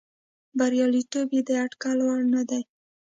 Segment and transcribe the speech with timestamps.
[0.57, 2.61] بریالیتوب یې د اټکل وړ نه دی.